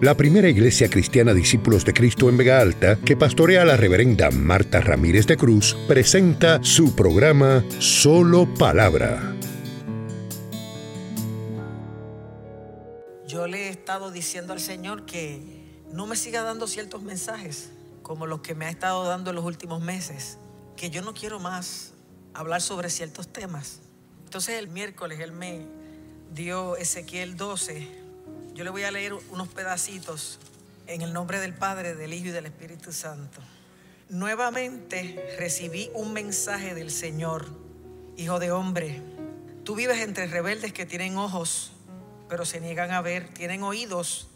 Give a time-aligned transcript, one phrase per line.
[0.00, 4.80] la primera iglesia cristiana Discípulos de Cristo en Vega Alta, que pastorea la reverenda Marta
[4.80, 9.34] Ramírez de Cruz, presenta su programa Solo Palabra.
[13.26, 15.40] Yo le he estado diciendo al Señor que
[15.92, 17.70] no me siga dando ciertos mensajes
[18.02, 20.36] como los que me ha estado dando en los últimos meses,
[20.76, 21.94] que yo no quiero más
[22.34, 23.80] hablar sobre ciertos temas.
[24.24, 25.66] Entonces el miércoles Él me
[26.34, 28.05] dio Ezequiel 12.
[28.56, 30.38] Yo le voy a leer unos pedacitos
[30.86, 33.42] en el nombre del Padre, del Hijo y del Espíritu Santo.
[34.08, 37.44] Nuevamente recibí un mensaje del Señor,
[38.16, 39.02] Hijo de hombre.
[39.62, 41.72] Tú vives entre rebeldes que tienen ojos,
[42.30, 44.28] pero se niegan a ver, tienen oídos,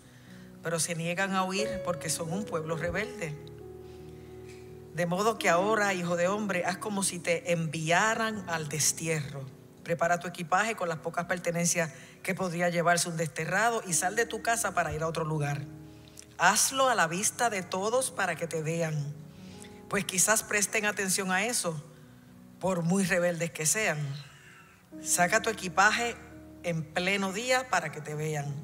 [0.62, 3.34] pero se niegan a oír porque son un pueblo rebelde.
[4.95, 9.46] De modo que ahora, hijo de hombre, haz como si te enviaran al destierro.
[9.91, 11.91] Prepara tu equipaje con las pocas pertenencias
[12.23, 15.63] que podría llevarse un desterrado y sal de tu casa para ir a otro lugar.
[16.39, 19.13] Hazlo a la vista de todos para que te vean,
[19.88, 21.82] pues quizás presten atención a eso,
[22.60, 23.99] por muy rebeldes que sean.
[25.02, 26.15] Saca tu equipaje
[26.63, 28.54] en pleno día para que te vean.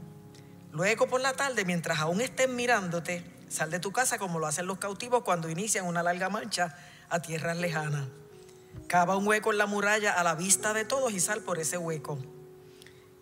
[0.71, 4.67] Luego por la tarde, mientras aún estén mirándote, Sal de tu casa como lo hacen
[4.67, 6.77] los cautivos cuando inician una larga marcha
[7.09, 8.07] a tierras lejanas.
[8.87, 11.79] Cava un hueco en la muralla a la vista de todos y sal por ese
[11.79, 12.19] hueco.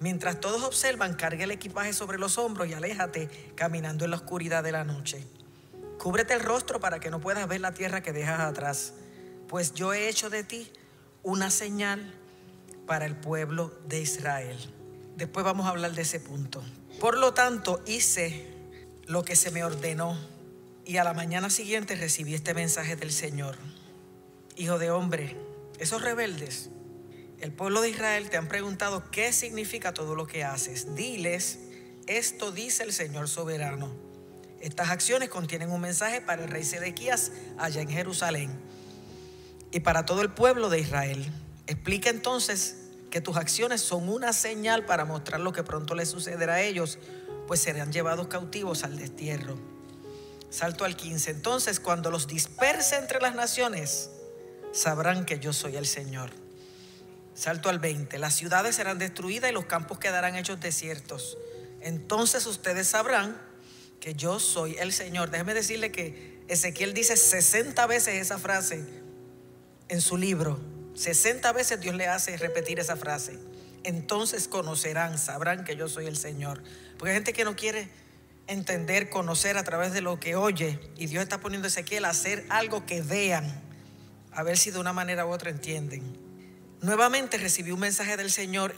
[0.00, 4.62] Mientras todos observan, cargue el equipaje sobre los hombros y aléjate caminando en la oscuridad
[4.62, 5.27] de la noche.
[5.98, 8.92] Cúbrete el rostro para que no puedas ver la tierra que dejas atrás,
[9.48, 10.70] pues yo he hecho de ti
[11.22, 12.12] una señal
[12.86, 14.58] para el pueblo de Israel.
[15.16, 16.62] Después vamos a hablar de ese punto.
[17.00, 18.46] Por lo tanto, hice
[19.06, 20.18] lo que se me ordenó.
[20.84, 23.56] Y a la mañana siguiente recibí este mensaje del Señor.
[24.56, 25.36] Hijo de hombre,
[25.84, 26.70] esos rebeldes,
[27.40, 30.94] el pueblo de Israel te han preguntado qué significa todo lo que haces.
[30.94, 31.58] Diles,
[32.06, 33.94] esto dice el Señor soberano.
[34.60, 38.50] Estas acciones contienen un mensaje para el rey Sedequías allá en Jerusalén
[39.70, 41.30] y para todo el pueblo de Israel.
[41.67, 42.77] Explica entonces
[43.11, 46.98] que tus acciones son una señal para mostrar lo que pronto les sucederá a ellos
[47.46, 49.58] pues serán llevados cautivos al destierro.
[50.51, 51.30] Salto al 15.
[51.30, 54.11] Entonces, cuando los disperse entre las naciones,
[54.74, 56.30] sabrán que yo soy el Señor.
[57.35, 58.18] Salto al 20.
[58.18, 61.39] Las ciudades serán destruidas y los campos quedarán hechos desiertos.
[61.80, 63.40] Entonces ustedes sabrán
[64.01, 65.30] que yo soy el Señor.
[65.30, 68.84] Déjeme decirle que Ezequiel dice 60 veces esa frase
[69.89, 70.61] en su libro.
[70.95, 73.39] 60 veces Dios le hace repetir esa frase
[73.84, 76.63] entonces conocerán, sabrán que yo soy el Señor.
[76.98, 77.89] Porque hay gente que no quiere
[78.46, 80.80] entender, conocer a través de lo que oye.
[80.96, 83.63] Y Dios está poniendo a Ezequiel a hacer algo que vean,
[84.34, 86.02] a ver si de una manera u otra entienden.
[86.80, 88.74] Nuevamente recibí un mensaje del Señor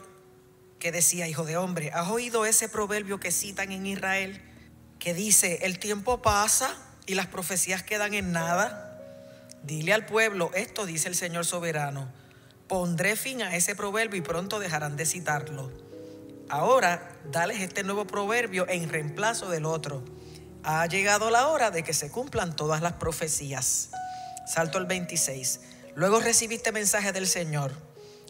[0.79, 4.41] que decía, hijo de hombre, ¿has oído ese proverbio que citan en Israel?
[4.99, 6.75] Que dice, el tiempo pasa
[7.05, 8.99] y las profecías quedan en nada.
[9.63, 12.11] Dile al pueblo, esto dice el Señor soberano
[12.67, 15.71] Pondré fin a ese proverbio y pronto dejarán de citarlo.
[16.49, 20.03] Ahora, dales este nuevo proverbio en reemplazo del otro.
[20.63, 23.89] Ha llegado la hora de que se cumplan todas las profecías.
[24.47, 25.59] Salto el 26.
[25.95, 27.71] Luego recibiste mensaje del Señor.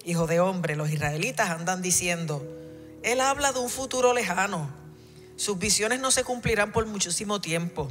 [0.03, 2.45] Hijo de hombre, los israelitas andan diciendo,
[3.03, 4.69] Él habla de un futuro lejano.
[5.35, 7.89] Sus visiones no se cumplirán por muchísimo tiempo.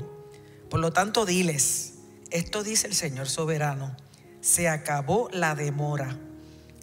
[0.70, 1.94] Por lo tanto, diles,
[2.30, 3.96] esto dice el Señor soberano,
[4.40, 6.18] se acabó la demora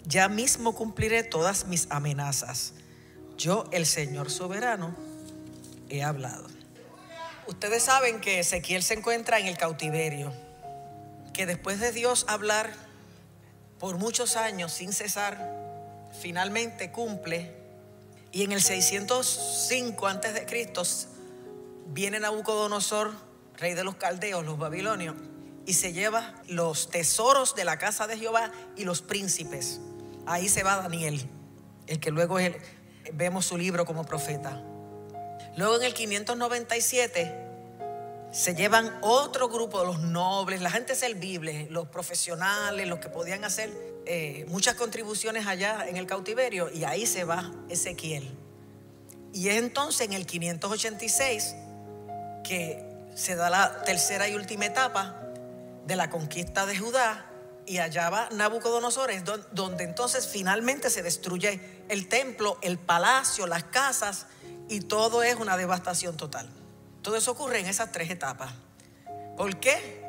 [0.06, 2.74] ya mismo cumpliré todas mis amenazas.
[3.38, 4.96] Yo, el Señor soberano,
[5.90, 6.48] he hablado.
[7.48, 10.34] Ustedes saben que Ezequiel se encuentra en el cautiverio,
[11.34, 12.72] que después de Dios hablar
[13.80, 17.52] por muchos años sin cesar, finalmente cumple.
[18.32, 20.84] Y en el 605 antes de Cristo
[21.88, 23.14] viene Nabucodonosor,
[23.58, 25.16] rey de los caldeos, los babilonios,
[25.66, 29.80] y se lleva los tesoros de la casa de Jehová y los príncipes.
[30.26, 31.30] Ahí se va Daniel,
[31.88, 32.38] el que luego
[33.14, 34.62] vemos su libro como profeta.
[35.58, 37.44] Luego en el 597
[38.34, 43.44] se llevan otro grupo de los nobles, la gente servible, los profesionales, los que podían
[43.44, 43.72] hacer
[44.08, 48.36] eh, muchas contribuciones allá en el cautiverio, y ahí se va Ezequiel.
[49.34, 51.56] Y es entonces en el 586
[52.44, 52.84] que
[53.14, 55.16] se da la tercera y última etapa
[55.86, 57.30] de la conquista de Judá
[57.68, 59.12] y allá va Nabucodonosor,
[59.52, 64.26] donde entonces finalmente se destruye el templo, el palacio, las casas
[64.70, 66.50] y todo es una devastación total.
[67.04, 68.52] Todo eso ocurre en esas tres etapas.
[69.38, 70.02] ¿Por qué?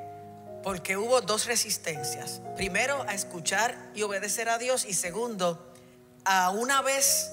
[0.63, 2.41] Porque hubo dos resistencias.
[2.57, 5.75] Primero, a escuchar y obedecer a Dios y segundo,
[6.25, 7.31] a una vez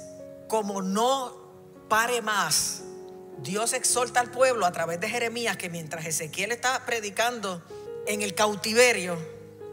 [0.50, 1.40] como no
[1.88, 2.82] pare más
[3.42, 7.62] Dios exhorta al pueblo a través de Jeremías que mientras Ezequiel está predicando
[8.06, 9.18] en el cautiverio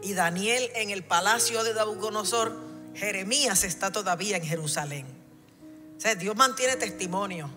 [0.01, 2.57] y Daniel en el palacio de Nabucodonosor,
[2.95, 5.05] Jeremías está todavía en Jerusalén.
[5.95, 7.49] O sea, Dios mantiene testimonio.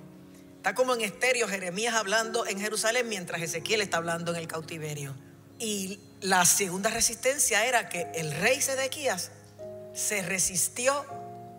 [0.63, 5.13] Está como en estéreo Jeremías hablando en Jerusalén mientras Ezequiel está hablando en el cautiverio.
[5.59, 9.33] Y la segunda resistencia era que el rey Sedequías
[9.93, 11.05] se resistió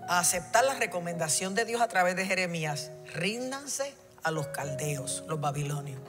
[0.08, 2.92] a aceptar la recomendación de Dios a través de Jeremías.
[3.14, 6.00] Ríndanse a los caldeos, los babilonios.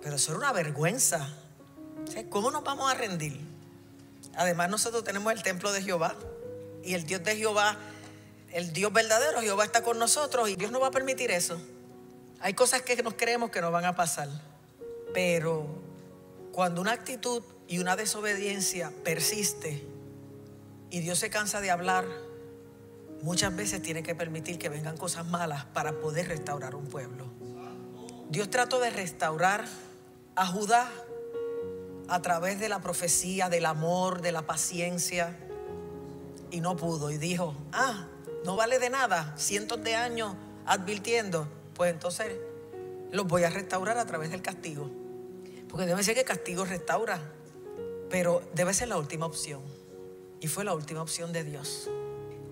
[0.00, 1.34] Pero eso era una vergüenza.
[2.28, 3.40] ¿Cómo nos vamos a rendir?
[4.36, 6.14] Además nosotros tenemos el templo de Jehová
[6.84, 7.76] y el Dios de Jehová,
[8.52, 11.60] el Dios verdadero, Jehová está con nosotros y Dios no va a permitir eso.
[12.40, 14.28] Hay cosas que nos creemos que no van a pasar,
[15.12, 15.66] pero
[16.52, 19.84] cuando una actitud y una desobediencia persiste
[20.90, 22.06] y Dios se cansa de hablar,
[23.22, 27.26] muchas veces tiene que permitir que vengan cosas malas para poder restaurar un pueblo.
[28.30, 29.64] Dios trató de restaurar
[30.34, 30.90] a Judá
[32.08, 35.36] a través de la profecía, del amor, de la paciencia,
[36.50, 37.10] y no pudo.
[37.10, 38.06] Y dijo, ah,
[38.44, 40.34] no vale de nada, cientos de años
[40.66, 41.46] advirtiendo,
[41.80, 42.36] pues entonces
[43.10, 44.90] los voy a restaurar a través del castigo.
[45.66, 47.32] Porque debe ser que castigo restaura,
[48.10, 49.62] pero debe ser la última opción.
[50.40, 51.88] Y fue la última opción de Dios.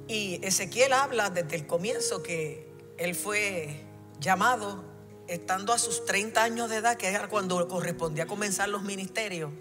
[0.07, 3.85] Y Ezequiel habla desde el comienzo que él fue
[4.19, 4.83] llamado
[5.27, 9.53] estando a sus 30 años de edad, que era cuando correspondía comenzar los ministerios,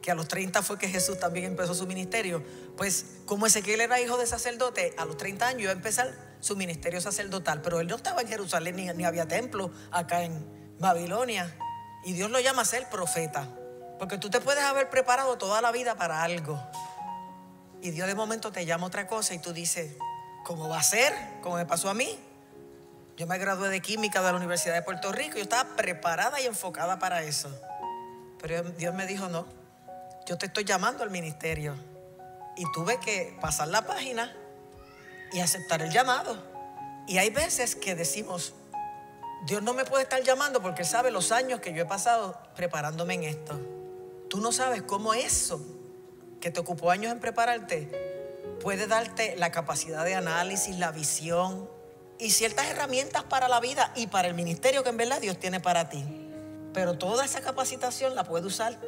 [0.00, 2.42] que a los 30 fue que Jesús también empezó su ministerio,
[2.78, 6.56] pues como Ezequiel era hijo de sacerdote, a los 30 años iba a empezar su
[6.56, 11.54] ministerio sacerdotal, pero él no estaba en Jerusalén ni, había templo acá en Babilonia.
[12.04, 13.48] Y Dios lo llama a ser profeta,
[13.98, 16.60] porque tú te puedes haber preparado toda la vida para algo.
[17.82, 19.96] Y Dios de momento te llama otra cosa y tú dices,
[20.44, 21.12] ¿cómo va a ser?
[21.42, 22.18] ¿Cómo me pasó a mí?
[23.16, 25.36] Yo me gradué de química de la Universidad de Puerto Rico.
[25.36, 27.50] Yo estaba preparada y enfocada para eso.
[28.40, 29.46] Pero Dios me dijo, no,
[30.26, 31.74] yo te estoy llamando al ministerio.
[32.56, 34.34] Y tuve que pasar la página
[35.32, 36.36] y aceptar el llamado.
[37.06, 38.54] Y hay veces que decimos,
[39.46, 42.38] Dios no me puede estar llamando porque Él sabe los años que yo he pasado
[42.54, 43.58] preparándome en esto.
[44.28, 45.60] Tú no sabes cómo eso,
[46.40, 51.68] que te ocupó años en prepararte, puede darte la capacidad de análisis, la visión,
[52.18, 55.60] y ciertas herramientas para la vida y para el ministerio que en verdad Dios tiene
[55.60, 56.04] para ti.
[56.72, 58.80] Pero toda esa capacitación la puede usar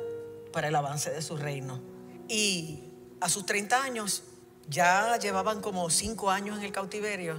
[0.52, 1.80] para el avance de su reino.
[2.28, 2.84] Y
[3.20, 4.22] a sus 30 años,
[4.68, 7.38] ya llevaban como 5 años en el cautiverio,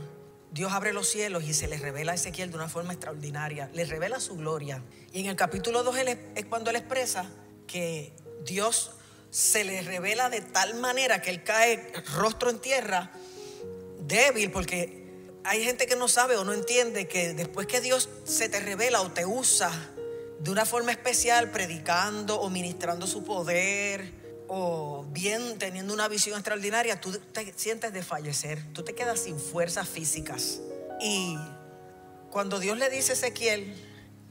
[0.51, 3.85] Dios abre los cielos y se le revela a Ezequiel de una forma extraordinaria, le
[3.85, 4.83] revela su gloria.
[5.13, 5.95] Y en el capítulo 2
[6.35, 7.29] es cuando él expresa
[7.67, 8.13] que
[8.45, 8.91] Dios
[9.29, 13.11] se le revela de tal manera que él cae rostro en tierra,
[13.99, 18.49] débil, porque hay gente que no sabe o no entiende que después que Dios se
[18.49, 19.71] te revela o te usa
[20.39, 24.18] de una forma especial, predicando o ministrando su poder
[24.51, 29.39] o bien teniendo una visión extraordinaria, tú te sientes de fallecer, tú te quedas sin
[29.39, 30.59] fuerzas físicas.
[30.99, 31.37] Y
[32.31, 33.75] cuando Dios le dice a Ezequiel,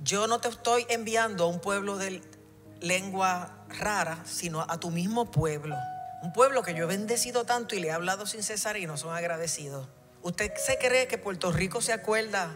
[0.02, 2.20] yo no te estoy enviando a un pueblo de
[2.80, 5.76] lengua rara, sino a tu mismo pueblo.
[6.22, 8.96] Un pueblo que yo he bendecido tanto y le he hablado sin cesar y no
[8.96, 9.86] son agradecidos.
[10.22, 12.50] ¿Usted se cree que Puerto Rico se acuerda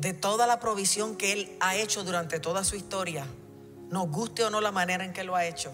[0.00, 3.24] de toda la provisión que Él ha hecho durante toda su historia?
[3.90, 5.72] Nos guste o no la manera en que lo ha hecho.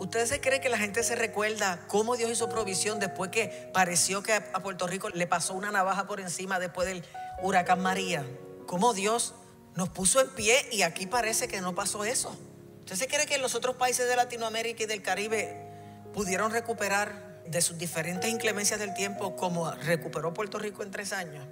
[0.00, 4.22] ¿Usted se cree que la gente se recuerda cómo Dios hizo provisión después que pareció
[4.22, 7.04] que a Puerto Rico le pasó una navaja por encima después del
[7.42, 8.24] huracán María?
[8.66, 9.34] ¿Cómo Dios
[9.74, 12.34] nos puso en pie y aquí parece que no pasó eso?
[12.78, 15.68] ¿Usted se cree que los otros países de Latinoamérica y del Caribe
[16.14, 21.46] pudieron recuperar de sus diferentes inclemencias del tiempo, como recuperó Puerto Rico en tres años,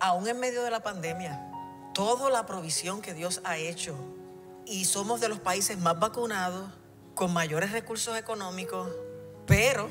[0.00, 1.46] aún en medio de la pandemia,
[1.92, 3.94] toda la provisión que Dios ha hecho
[4.64, 6.70] y somos de los países más vacunados,
[7.22, 8.90] con mayores recursos económicos,
[9.46, 9.88] pero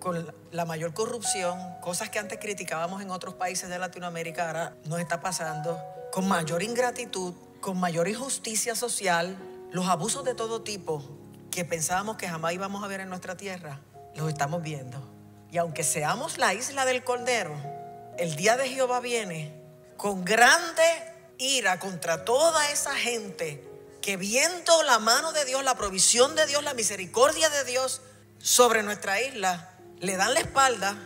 [0.00, 5.00] con la mayor corrupción, cosas que antes criticábamos en otros países de Latinoamérica, ahora nos
[5.00, 5.82] está pasando,
[6.12, 7.32] con mayor ingratitud,
[7.62, 9.38] con mayor injusticia social,
[9.72, 11.02] los abusos de todo tipo
[11.50, 13.80] que pensábamos que jamás íbamos a ver en nuestra tierra,
[14.14, 15.02] los estamos viendo.
[15.50, 17.54] Y aunque seamos la isla del Cordero,
[18.18, 19.54] el día de Jehová viene
[19.96, 20.82] con grande
[21.38, 23.67] ira contra toda esa gente
[24.00, 28.00] que viendo la mano de Dios, la provisión de Dios, la misericordia de Dios
[28.38, 30.96] sobre nuestra isla, le dan la espalda,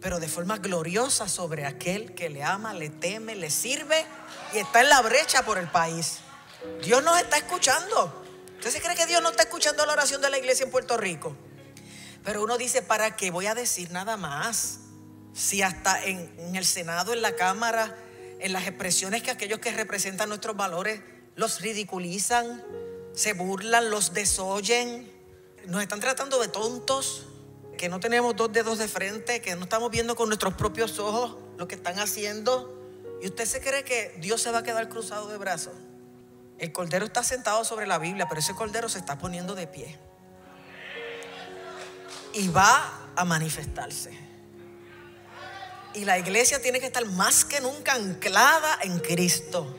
[0.00, 4.06] pero de forma gloriosa sobre aquel que le ama, le teme, le sirve
[4.52, 6.18] y está en la brecha por el país.
[6.82, 8.24] Dios nos está escuchando.
[8.56, 10.96] ¿Usted se cree que Dios no está escuchando la oración de la iglesia en Puerto
[10.96, 11.36] Rico?
[12.24, 14.80] Pero uno dice, ¿para qué voy a decir nada más?
[15.32, 17.94] Si hasta en, el Senado, en la Cámara,
[18.40, 21.00] en las expresiones que aquellos que representan nuestros valores
[21.36, 22.64] los ridiculizan,
[23.12, 25.10] se burlan, los desoyen,
[25.66, 27.26] nos están tratando de tontos,
[27.76, 31.36] que no tenemos dos dedos de frente, que no estamos viendo con nuestros propios ojos
[31.58, 32.72] lo que están haciendo.
[33.22, 35.74] ¿Y usted se cree que Dios se va a quedar cruzado de brazos?
[36.58, 39.98] El cordero está sentado sobre la Biblia, pero ese cordero se está poniendo de pie.
[42.32, 44.18] Y va a manifestarse.
[45.92, 49.74] Y la iglesia tiene que estar más que nunca anclada en Cristo.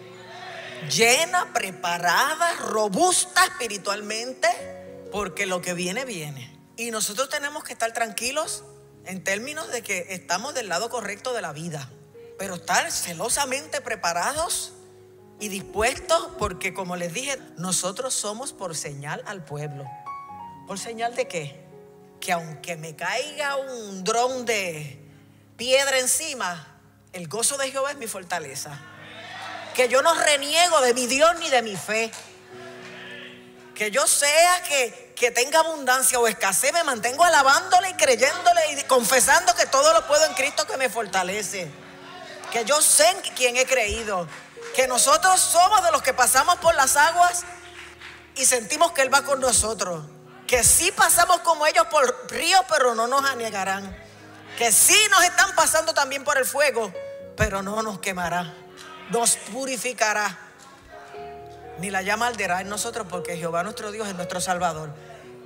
[0.89, 4.47] Llena, preparada, robusta espiritualmente,
[5.11, 6.57] porque lo que viene, viene.
[6.77, 8.63] Y nosotros tenemos que estar tranquilos
[9.05, 11.89] en términos de que estamos del lado correcto de la vida,
[12.37, 14.73] pero estar celosamente preparados
[15.39, 19.85] y dispuestos porque como les dije, nosotros somos por señal al pueblo.
[20.67, 21.63] ¿Por señal de qué?
[22.19, 24.99] Que aunque me caiga un dron de
[25.55, 26.79] piedra encima,
[27.13, 28.79] el gozo de Jehová es mi fortaleza.
[29.77, 32.11] Que yo no reniego de mi Dios ni de mi fe.
[33.75, 38.83] Que yo sea que, que tenga abundancia o escasez, me mantengo alabándole y creyéndole y
[38.85, 41.69] confesando que todo lo puedo en Cristo que me fortalece.
[42.51, 44.27] Que yo sé en quién he creído
[44.75, 47.43] que nosotros somos de los que pasamos por las aguas
[48.35, 50.05] y sentimos que Él va con nosotros.
[50.47, 53.95] Que sí pasamos como ellos por ríos, pero no nos anegarán.
[54.57, 56.91] Que sí nos están pasando también por el fuego,
[57.35, 58.55] pero no nos quemará.
[59.09, 60.37] Nos purificará.
[61.79, 64.93] Ni la llama arderá en nosotros porque Jehová nuestro Dios es nuestro Salvador.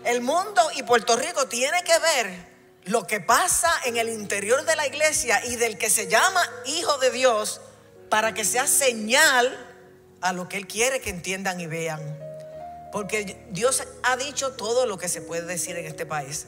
[0.04, 2.52] El mundo y Puerto Rico tiene que ver
[2.86, 6.98] lo que pasa en el interior de la iglesia y del que se llama Hijo
[6.98, 7.62] de Dios
[8.10, 9.68] para que sea señal
[10.22, 12.02] a lo que Él quiere que entiendan y vean.
[12.92, 16.46] Porque Dios ha dicho todo lo que se puede decir en este país.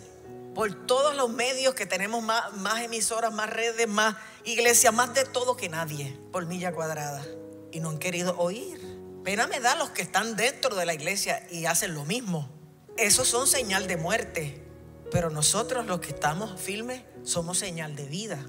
[0.54, 5.26] Por todos los medios que tenemos más, más emisoras, más redes, más iglesias, más de
[5.26, 7.26] todo que nadie, por milla cuadrada.
[7.72, 8.80] Y no han querido oír.
[9.24, 12.50] Pena me da los que están dentro de la iglesia y hacen lo mismo.
[12.98, 14.64] Esos son señal de muerte.
[15.12, 18.40] Pero nosotros los que estamos firmes somos señal de vida.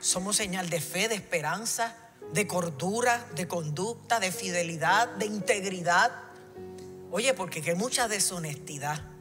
[0.00, 1.96] Somos señal de fe, de esperanza,
[2.32, 6.10] de cordura, de conducta, de fidelidad, de integridad.
[7.10, 9.13] Oye, porque hay mucha deshonestidad.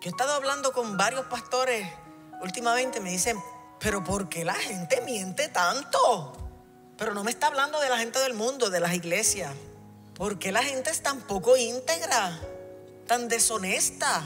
[0.00, 1.88] Yo he estado hablando con varios pastores
[2.40, 3.36] últimamente, me dicen,
[3.80, 6.36] pero ¿por qué la gente miente tanto?
[6.96, 9.52] Pero no me está hablando de la gente del mundo, de las iglesias.
[10.14, 12.38] ¿Por qué la gente es tan poco íntegra,
[13.06, 14.22] tan deshonesta,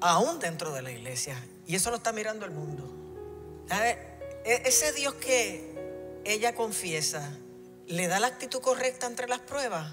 [0.00, 1.36] aún dentro de la iglesia?
[1.66, 2.88] Y eso lo está mirando el mundo.
[3.70, 7.28] E-, ese Dios que ella confiesa,
[7.86, 9.92] le da la actitud correcta entre las pruebas,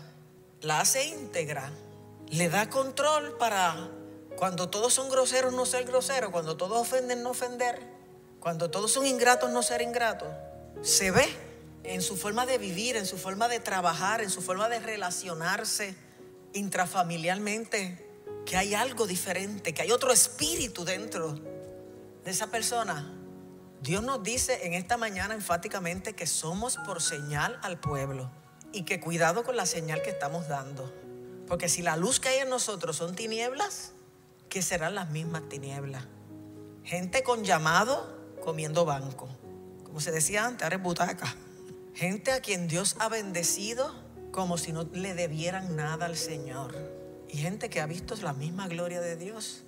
[0.61, 1.71] la hace íntegra,
[2.27, 3.89] le da control para
[4.39, 7.77] cuando todos son groseros no ser grosero, cuando todos ofenden no ofender,
[8.39, 10.29] cuando todos son ingratos no ser ingratos.
[10.81, 11.27] Se ve
[11.83, 15.93] en su forma de vivir, en su forma de trabajar, en su forma de relacionarse
[16.53, 18.09] intrafamiliarmente,
[18.45, 21.33] que hay algo diferente, que hay otro espíritu dentro
[22.23, 23.19] de esa persona
[23.81, 28.29] Dios nos dice en esta mañana enfáticamente que somos por señal al pueblo
[28.73, 30.93] y que cuidado con la señal que estamos dando.
[31.47, 33.93] Porque si la luz que hay en nosotros son tinieblas,
[34.49, 36.03] ¿qué serán las mismas tinieblas?
[36.83, 39.29] Gente con llamado comiendo banco.
[39.83, 41.35] Como se decía antes, ahora es butaca.
[41.93, 43.93] Gente a quien Dios ha bendecido
[44.31, 46.75] como si no le debieran nada al Señor.
[47.29, 49.63] Y gente que ha visto la misma gloria de Dios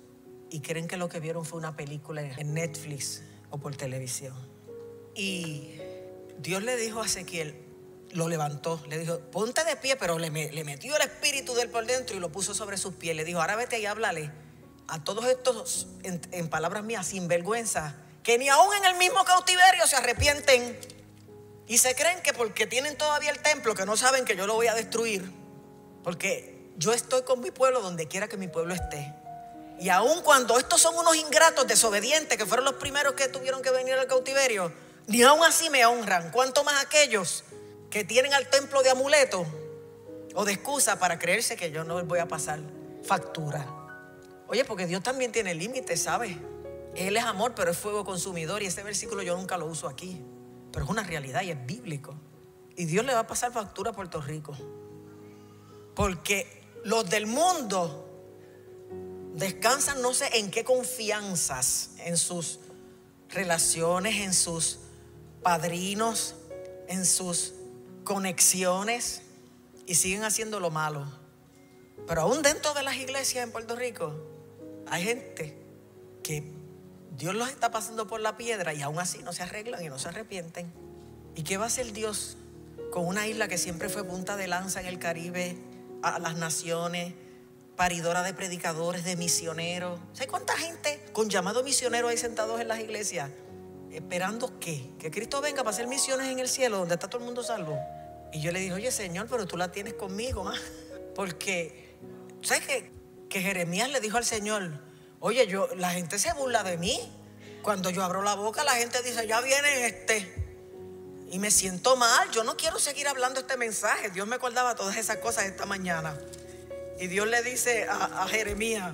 [0.50, 4.34] y creen que lo que vieron fue una película en Netflix o por televisión.
[5.14, 5.76] Y
[6.38, 7.56] Dios le dijo a Ezequiel,
[8.12, 11.86] lo levantó, le dijo, ponte de pie, pero le, le metió el espíritu del por
[11.86, 13.14] dentro y lo puso sobre sus pies.
[13.14, 14.41] Le dijo, ahora vete y háblale
[14.92, 19.86] a todos estos, en, palabras mías, sin vergüenza, que ni aún en el mismo cautiverio
[19.86, 20.78] se arrepienten
[21.66, 24.52] y se creen que porque tienen todavía el templo, que no saben que yo lo
[24.52, 25.32] voy a destruir,
[26.04, 29.14] porque yo estoy con mi pueblo donde quiera que mi pueblo esté.
[29.80, 33.70] Y aun cuando estos son unos ingratos, desobedientes, que fueron los primeros que tuvieron que
[33.70, 34.74] venir al cautiverio,
[35.06, 36.30] ni aún así me honran.
[36.30, 37.44] ¿Cuánto más aquellos
[37.88, 39.46] que tienen al templo de amuleto
[40.34, 42.60] o de excusa para creerse que yo no les voy a pasar
[43.02, 43.81] factura?
[44.52, 46.36] Oye, porque Dios también tiene límites, ¿sabes?
[46.94, 48.62] Él es amor, pero es fuego consumidor.
[48.62, 50.20] Y ese versículo yo nunca lo uso aquí.
[50.70, 52.14] Pero es una realidad y es bíblico.
[52.76, 54.54] Y Dios le va a pasar factura a Puerto Rico.
[55.94, 58.06] Porque los del mundo
[59.32, 62.60] descansan no sé en qué confianzas, en sus
[63.30, 64.80] relaciones, en sus
[65.42, 66.34] padrinos,
[66.88, 67.54] en sus
[68.04, 69.22] conexiones
[69.86, 71.06] y siguen haciendo lo malo.
[72.06, 74.31] Pero aún dentro de las iglesias en Puerto Rico
[74.88, 75.56] hay gente
[76.22, 76.44] que
[77.16, 79.98] Dios los está pasando por la piedra y aún así no se arreglan y no
[79.98, 80.72] se arrepienten.
[81.34, 82.36] ¿Y qué va a hacer Dios
[82.90, 85.56] con una isla que siempre fue punta de lanza en el Caribe,
[86.02, 87.14] a las naciones,
[87.76, 89.98] paridora de predicadores, de misioneros.
[90.12, 93.30] ¿Sabes cuánta gente con llamado misionero hay sentados en las iglesias?
[93.90, 94.90] Esperando qué?
[94.98, 97.78] Que Cristo venga para hacer misiones en el cielo, donde está todo el mundo salvo.
[98.32, 100.54] Y yo le dije, oye Señor, pero tú la tienes conmigo, ¿ah?
[101.14, 101.96] porque,
[102.42, 102.90] ¿sabes qué?
[103.32, 104.70] Que Jeremías le dijo al Señor,
[105.18, 107.00] oye, yo, la gente se burla de mí.
[107.62, 110.34] Cuando yo abro la boca, la gente dice, ya viene este.
[111.30, 114.10] Y me siento mal, yo no quiero seguir hablando este mensaje.
[114.10, 116.14] Dios me acordaba todas esas cosas esta mañana.
[117.00, 118.92] Y Dios le dice a, Jeremías,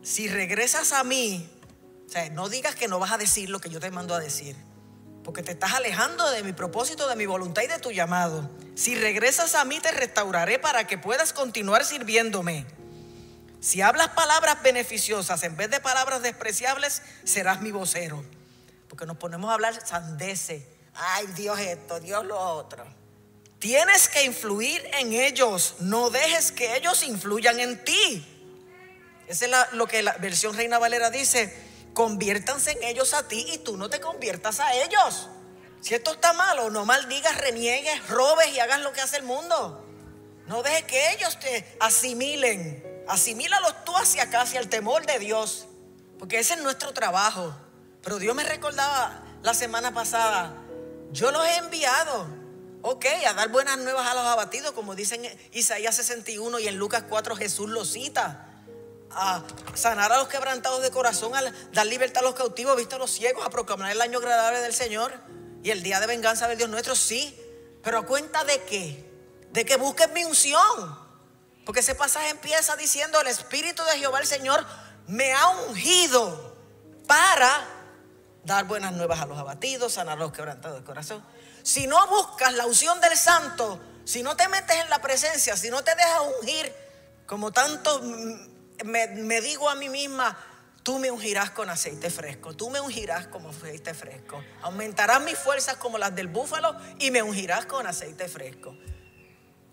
[0.00, 1.50] si regresas a mí,
[2.06, 4.20] o sea, no digas que no vas a decir lo que yo te mando a
[4.20, 4.54] decir,
[5.24, 8.48] porque te estás alejando de mi propósito, de mi voluntad y de tu llamado.
[8.76, 12.64] Si regresas a mí, te restauraré para que puedas continuar sirviéndome.
[13.66, 18.24] Si hablas palabras beneficiosas en vez de palabras despreciables, serás mi vocero.
[18.88, 20.62] Porque nos ponemos a hablar sandeces.
[20.94, 22.86] Ay, Dios esto, Dios lo otro.
[23.58, 25.74] Tienes que influir en ellos.
[25.80, 28.24] No dejes que ellos influyan en ti.
[29.26, 31.52] Ese es lo que la versión Reina Valera dice.
[31.92, 35.28] Conviértanse en ellos a ti y tú no te conviertas a ellos.
[35.80, 39.84] Si esto está malo, no maldigas, reniegues, robes y hagas lo que hace el mundo.
[40.46, 42.85] No dejes que ellos te asimilen.
[43.08, 45.66] Asimílalos tú hacia acá, hacia el temor de Dios.
[46.18, 47.54] Porque ese es nuestro trabajo.
[48.02, 50.54] Pero Dios me recordaba la semana pasada,
[51.12, 52.26] yo los he enviado
[52.88, 56.76] Ok, a dar buenas nuevas a los abatidos, como dicen en Isaías 61 y en
[56.78, 58.46] Lucas 4 Jesús lo cita.
[59.10, 59.42] A
[59.74, 63.10] sanar a los quebrantados de corazón, a dar libertad a los cautivos, visto a los
[63.10, 65.12] ciegos, a proclamar el año agradable del Señor
[65.64, 67.36] y el día de venganza del Dios nuestro, sí.
[67.82, 69.04] Pero a cuenta de qué?
[69.50, 71.05] De que busques mi unción.
[71.66, 74.64] Porque ese pasaje empieza diciendo, el Espíritu de Jehová el Señor
[75.06, 76.56] me ha ungido
[77.06, 77.66] para
[78.44, 81.22] dar buenas nuevas a los abatidos, sanar a los quebrantados de corazón
[81.66, 85.68] si no buscas la unción del santo, si no te metes en la presencia, si
[85.68, 86.72] no te dejas ungir,
[87.26, 88.00] como tanto
[88.84, 90.38] me, digo a mí misma,
[90.84, 95.74] tú me ungirás con aceite fresco, tú me ungirás como aceite fresco, aumentarás mis fuerzas
[95.74, 98.76] como las del búfalo y me ungirás con aceite fresco.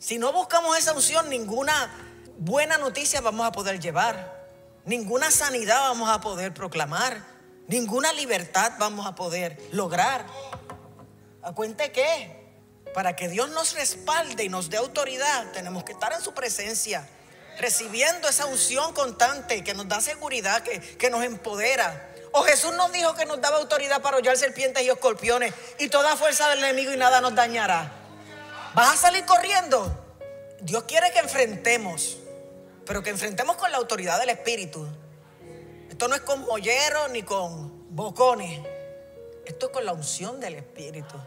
[0.03, 1.89] Si no buscamos esa unción, ninguna
[2.37, 4.49] buena noticia vamos a poder llevar,
[4.83, 7.23] ninguna sanidad vamos a poder proclamar,
[7.67, 10.25] ninguna libertad vamos a poder lograr.
[11.41, 12.51] ¿A cuente qué?
[12.93, 17.07] Para que Dios nos respalde y nos dé autoridad, tenemos que estar en su presencia,
[17.57, 22.13] recibiendo esa unción constante que nos da seguridad, que, que nos empodera.
[22.33, 26.17] O Jesús nos dijo que nos daba autoridad para hollar serpientes y escorpiones y toda
[26.17, 28.02] fuerza del enemigo y nada nos dañará.
[28.73, 29.99] ¿Vas a salir corriendo?
[30.61, 32.17] Dios quiere que enfrentemos,
[32.85, 34.87] pero que enfrentemos con la autoridad del Espíritu.
[35.89, 38.59] Esto no es con molleros ni con bocones.
[39.45, 41.17] Esto es con la unción del Espíritu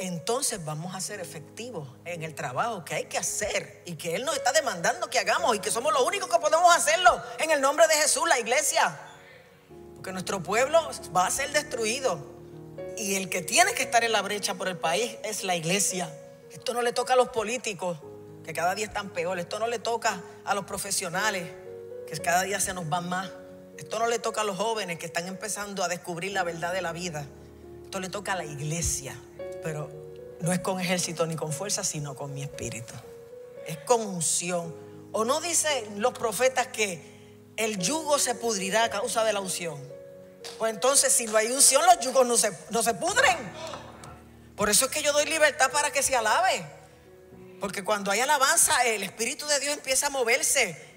[0.00, 4.24] entonces vamos a ser efectivos en el trabajo que hay que hacer y que Él
[4.24, 7.60] nos está demandando que hagamos y que somos los únicos que podemos hacerlo en el
[7.60, 8.98] nombre de Jesús, la iglesia.
[9.94, 12.18] Porque nuestro pueblo va a ser destruido
[12.96, 16.12] y el que tiene que estar en la brecha por el país es la iglesia.
[16.50, 17.98] Esto no le toca a los políticos,
[18.44, 19.38] que cada día están peor.
[19.38, 21.50] Esto no le toca a los profesionales,
[22.06, 23.30] que cada día se nos van más.
[23.78, 26.82] Esto no le toca a los jóvenes que están empezando a descubrir la verdad de
[26.82, 27.26] la vida.
[27.84, 29.16] Esto le toca a la iglesia
[29.62, 29.90] pero
[30.40, 32.94] no es con ejército ni con fuerza, sino con mi espíritu.
[33.66, 34.74] Es con unción.
[35.12, 37.02] ¿O no dicen los profetas que
[37.56, 39.78] el yugo se pudrirá a causa de la unción?
[40.58, 43.36] Pues entonces, si no hay unción, los yugos no se, no se pudren.
[44.56, 46.64] Por eso es que yo doy libertad para que se alabe.
[47.60, 50.88] Porque cuando hay alabanza, el Espíritu de Dios empieza a moverse.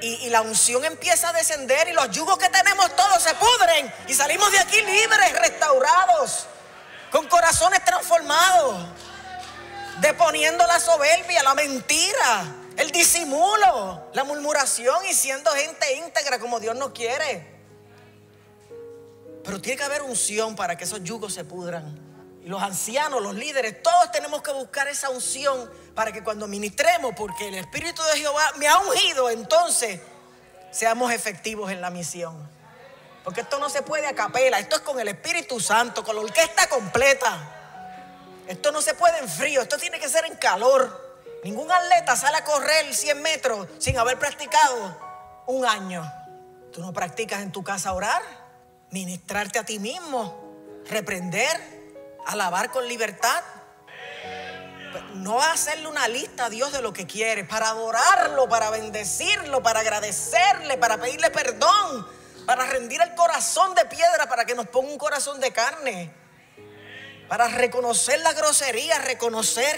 [0.00, 3.92] Y, y, la unción empieza a descender y los yugos que tenemos todos se pudren.
[4.08, 6.46] Y salimos de aquí libres, restaurados
[7.10, 8.76] con corazones transformados,
[10.00, 12.44] deponiendo la soberbia, la mentira,
[12.76, 17.55] el disimulo, la murmuración y siendo gente íntegra como Dios nos quiere.
[19.46, 22.06] Pero tiene que haber unción para que esos yugos se pudran.
[22.44, 27.14] Y los ancianos, los líderes, todos tenemos que buscar esa unción para que cuando ministremos,
[27.16, 30.00] porque el Espíritu de Jehová me ha ungido, entonces
[30.70, 32.36] seamos efectivos en la misión.
[33.24, 36.22] Porque esto no se puede a capela, esto es con el Espíritu Santo, con la
[36.22, 37.52] orquesta completa.
[38.46, 41.18] Esto no se puede en frío, esto tiene que ser en calor.
[41.42, 44.96] Ningún atleta sale a correr 100 metros sin haber practicado
[45.46, 46.08] un año.
[46.72, 48.22] Tú no practicas en tu casa orar,
[48.96, 51.60] ministrarte a ti mismo, reprender,
[52.24, 53.42] alabar con libertad.
[55.16, 59.80] No hacerle una lista a Dios de lo que quiere, para adorarlo, para bendecirlo, para
[59.80, 62.06] agradecerle, para pedirle perdón,
[62.46, 66.14] para rendir el corazón de piedra para que nos ponga un corazón de carne.
[67.28, 69.74] para reconocer la grosería, reconocer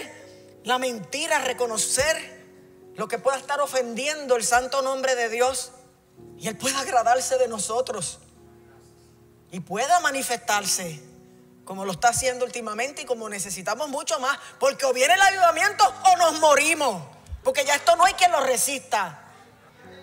[0.63, 2.15] la mentira, reconocer
[2.95, 5.71] lo que pueda estar ofendiendo el santo nombre de Dios.
[6.37, 8.19] Y Él pueda agradarse de nosotros
[9.51, 11.01] y pueda manifestarse
[11.69, 15.83] como lo está haciendo últimamente y como necesitamos mucho más, porque o viene el avivamiento
[16.05, 17.03] o nos morimos,
[17.43, 19.19] porque ya esto no hay quien lo resista.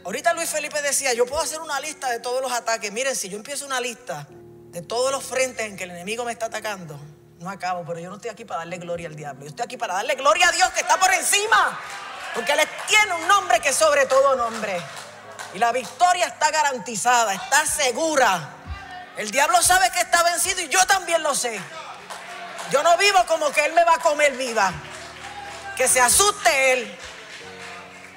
[0.04, 2.92] Ahorita Luis Felipe decía, yo puedo hacer una lista de todos los ataques.
[2.92, 6.30] Miren, si yo empiezo una lista de todos los frentes en que el enemigo me
[6.30, 7.00] está atacando,
[7.40, 9.76] no acabo, pero yo no estoy aquí para darle gloria al diablo, yo estoy aquí
[9.76, 11.80] para darle gloria a Dios que está por encima,
[12.32, 14.80] porque Él tiene un nombre que sobre todo nombre.
[15.52, 18.55] Y la victoria está garantizada, está segura.
[19.16, 21.58] El diablo sabe que está vencido y yo también lo sé.
[22.70, 24.72] Yo no vivo como que Él me va a comer viva.
[25.76, 26.98] Que se asuste Él.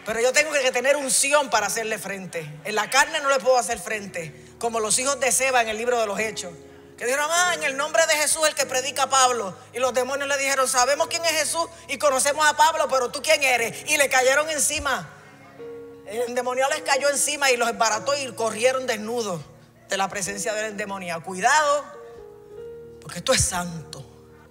[0.05, 2.45] Pero yo tengo que tener unción para hacerle frente.
[2.65, 4.33] En la carne no le puedo hacer frente.
[4.59, 6.51] Como los hijos de Seba en el libro de los Hechos.
[6.97, 9.55] Que dijeron, ah, en el nombre de Jesús el que predica Pablo.
[9.73, 13.21] Y los demonios le dijeron, sabemos quién es Jesús y conocemos a Pablo, pero tú
[13.21, 13.89] quién eres.
[13.89, 15.09] Y le cayeron encima.
[16.07, 19.39] El demonio les cayó encima y los embarató y corrieron desnudos
[19.89, 21.21] de la presencia del demonio.
[21.23, 21.83] Cuidado,
[23.01, 24.05] porque esto es santo.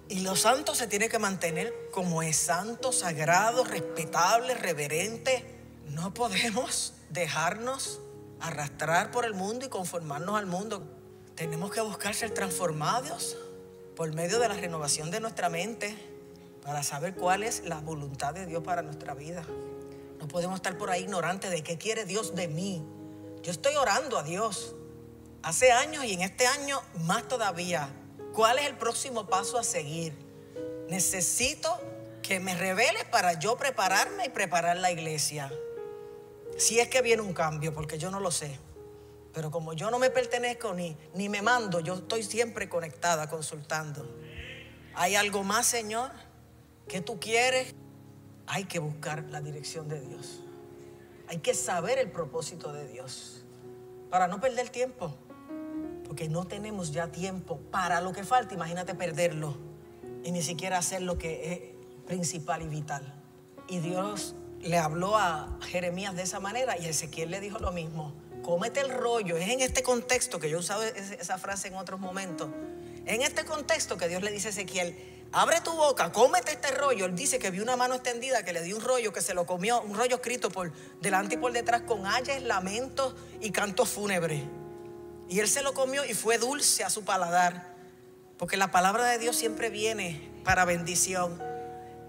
[0.09, 5.45] Y lo santo se tiene que mantener como es santo, sagrado, respetable, reverente.
[5.87, 7.99] No podemos dejarnos
[8.39, 10.83] arrastrar por el mundo y conformarnos al mundo.
[11.35, 13.37] Tenemos que buscar ser transformados
[13.95, 15.95] por medio de la renovación de nuestra mente
[16.63, 19.43] para saber cuál es la voluntad de Dios para nuestra vida.
[20.19, 22.83] No podemos estar por ahí ignorantes de qué quiere Dios de mí.
[23.41, 24.75] Yo estoy orando a Dios
[25.43, 27.89] hace años y en este año más todavía.
[28.33, 30.13] ¿Cuál es el próximo paso a seguir?
[30.87, 31.79] Necesito
[32.21, 35.51] que me revele para yo prepararme y preparar la iglesia.
[36.57, 38.57] Si es que viene un cambio, porque yo no lo sé.
[39.33, 44.05] Pero como yo no me pertenezco ni, ni me mando, yo estoy siempre conectada, consultando.
[44.95, 46.11] ¿Hay algo más, Señor?
[46.89, 47.73] que tú quieres?
[48.47, 50.41] Hay que buscar la dirección de Dios.
[51.29, 53.45] Hay que saber el propósito de Dios
[54.09, 55.15] para no perder tiempo.
[56.09, 58.55] Porque no tenemos ya tiempo para lo que falta.
[58.55, 59.55] Imagínate perderlo
[60.23, 63.13] y ni siquiera hacer lo que es principal y vital.
[63.67, 68.13] Y Dios le habló a Jeremías de esa manera y Ezequiel le dijo lo mismo.
[68.41, 69.37] Cómete el rollo.
[69.37, 72.49] Es en este contexto que yo he usado esa frase en otros momentos.
[73.05, 74.97] En este contexto que Dios le dice a Ezequiel,
[75.31, 77.05] abre tu boca, cómete este rollo.
[77.05, 79.45] Él dice que vio una mano extendida que le dio un rollo, que se lo
[79.45, 84.41] comió, un rollo escrito por delante y por detrás con ayes, lamentos y cantos fúnebres.
[85.29, 87.75] Y él se lo comió y fue dulce a su paladar.
[88.37, 91.41] Porque la palabra de Dios siempre viene para bendición.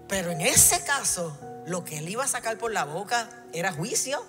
[0.07, 4.25] Pero en ese caso, lo que él iba a sacar por la boca era juicio.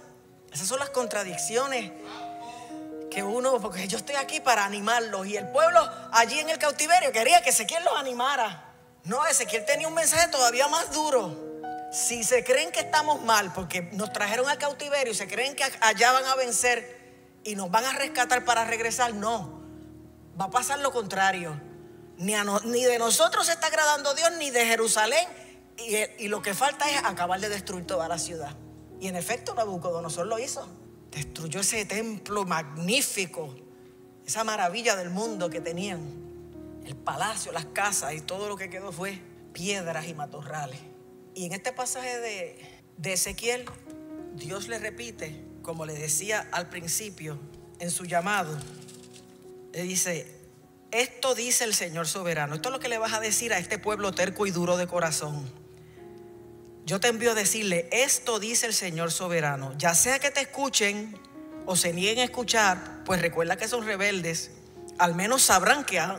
[0.52, 1.90] Esas son las contradicciones
[3.10, 5.26] que uno, porque yo estoy aquí para animarlos.
[5.26, 5.80] Y el pueblo
[6.12, 8.74] allí en el cautiverio quería que Ezequiel los animara.
[9.04, 11.34] No, Ezequiel tenía un mensaje todavía más duro.
[11.92, 15.64] Si se creen que estamos mal porque nos trajeron al cautiverio y se creen que
[15.80, 17.01] allá van a vencer,
[17.44, 19.60] y nos van a rescatar para regresar, no.
[20.40, 21.60] Va a pasar lo contrario.
[22.18, 22.34] Ni,
[22.84, 25.26] de nosotros se está agradando Dios, ni de Jerusalén.
[25.76, 28.54] Y, y, lo que falta es acabar de destruir toda la ciudad.
[29.00, 30.68] Y en efecto, Nabucodonosor lo hizo.
[31.10, 33.54] Destruyó ese templo magnífico,
[34.26, 36.00] esa maravilla del mundo que tenían.
[36.84, 39.20] El palacio, las casas y todo lo que quedó fue
[39.52, 40.80] piedras y matorrales.
[41.34, 43.64] Y en este pasaje de, de Ezequiel,
[44.34, 47.38] Dios le repite como le decía al principio,
[47.78, 48.56] en su llamado,
[49.72, 50.26] le dice,
[50.90, 53.78] esto dice el Señor soberano, esto es lo que le vas a decir a este
[53.78, 55.50] pueblo terco y duro de corazón.
[56.84, 61.16] Yo te envío a decirle, esto dice el Señor soberano, ya sea que te escuchen
[61.64, 64.50] o se nieguen a escuchar, pues recuerda que son rebeldes,
[64.98, 66.18] al menos sabrán que han,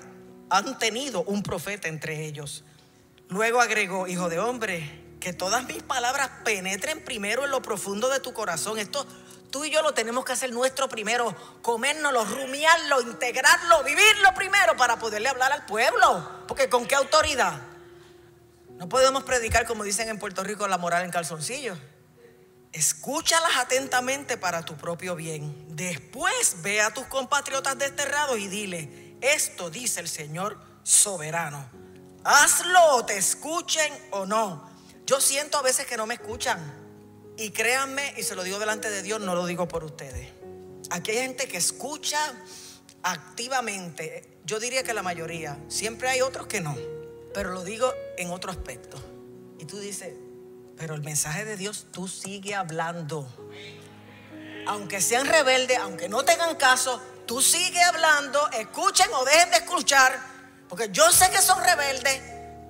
[0.49, 2.63] han tenido un profeta entre ellos.
[3.29, 8.19] Luego agregó, hijo de hombre, que todas mis palabras penetren primero en lo profundo de
[8.19, 8.77] tu corazón.
[8.77, 9.07] Esto
[9.53, 14.97] Tú y yo lo tenemos que hacer nuestro primero, comérnoslo, rumiarlo, integrarlo, vivirlo primero para
[14.97, 16.27] poderle hablar al pueblo.
[16.47, 17.61] Porque ¿con qué autoridad?
[18.69, 21.77] No podemos predicar, como dicen en Puerto Rico, la moral en calzoncillos.
[22.71, 25.67] Escúchalas atentamente para tu propio bien.
[25.75, 31.63] Después ve a tus compatriotas desterrados y dile, esto dice el Señor soberano.
[32.23, 34.67] Hazlo, te escuchen o no.
[35.05, 36.82] Yo siento a veces que no me escuchan.
[37.37, 40.29] Y créanme, y se lo digo delante de Dios, no lo digo por ustedes.
[40.89, 42.19] Aquí hay gente que escucha
[43.01, 44.39] activamente.
[44.45, 45.57] Yo diría que la mayoría.
[45.67, 46.75] Siempre hay otros que no.
[47.33, 48.97] Pero lo digo en otro aspecto.
[49.59, 50.13] Y tú dices,
[50.77, 53.27] pero el mensaje de Dios tú sigue hablando.
[54.67, 60.33] Aunque sean rebeldes, aunque no tengan caso, tú sigue hablando, escuchen o dejen de escuchar,
[60.69, 62.21] Porque yo sé que son rebeldes,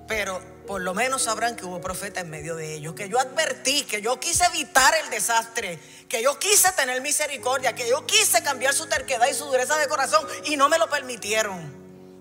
[0.06, 3.82] pero por lo menos sabrán que hubo profeta en medio de ellos, que yo advertí,
[3.82, 8.72] que yo quise evitar el desastre, que yo quise tener misericordia, que yo quise cambiar
[8.72, 11.72] su terquedad y su dureza de corazón y no me lo permitieron.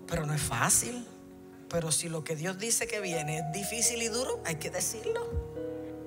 [0.07, 1.07] Pero no es fácil.
[1.69, 5.27] Pero si lo que Dios dice que viene es difícil y duro, hay que decirlo.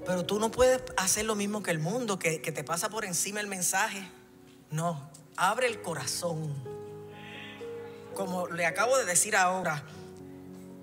[0.04, 3.04] Pero tú no puedes hacer lo mismo que el mundo, que, que te pasa por
[3.04, 4.08] encima el mensaje.
[4.70, 6.54] No, abre el corazón.
[8.14, 9.82] Como le acabo de decir ahora,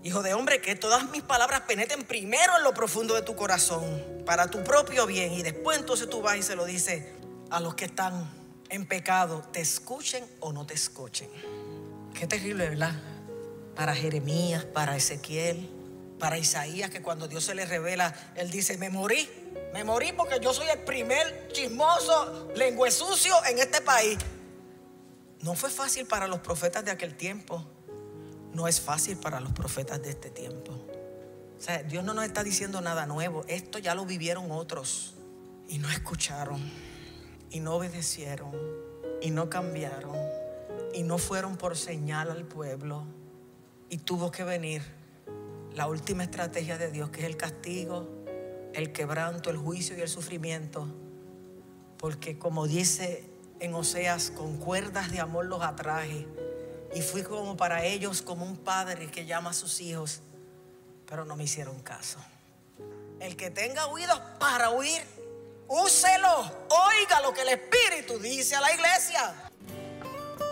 [0.03, 4.01] Hijo de hombre, que todas mis palabras penetren primero en lo profundo de tu corazón,
[4.25, 5.31] para tu propio bien.
[5.31, 7.05] Y después entonces tú vas y se lo dices
[7.49, 8.29] a los que están
[8.67, 11.29] en pecado, te escuchen o no te escuchen.
[12.13, 12.93] Qué terrible, ¿verdad?
[13.77, 15.69] Para Jeremías, para Ezequiel,
[16.19, 19.29] para Isaías, que cuando Dios se le revela, él dice, me morí,
[19.73, 24.17] me morí porque yo soy el primer chismoso, lengüe sucio en este país.
[25.39, 27.65] No fue fácil para los profetas de aquel tiempo
[28.53, 30.71] no es fácil para los profetas de este tiempo.
[31.57, 33.43] O sea, Dios no nos está diciendo nada nuevo.
[33.47, 35.15] Esto ya lo vivieron otros
[35.67, 36.61] y no escucharon
[37.49, 38.51] y no obedecieron
[39.21, 40.15] y no cambiaron
[40.93, 43.05] y no fueron por señal al pueblo
[43.89, 44.81] y tuvo que venir
[45.73, 48.07] la última estrategia de Dios que es el castigo,
[48.73, 50.87] el quebranto, el juicio y el sufrimiento.
[51.97, 56.27] Porque como dice en Oseas, con cuerdas de amor los atraje
[56.95, 60.21] y fui como para ellos como un padre que llama a sus hijos,
[61.07, 62.19] pero no me hicieron caso.
[63.19, 65.01] El que tenga oídos para oír,
[65.67, 69.51] úselo, oiga lo que el Espíritu dice a la iglesia.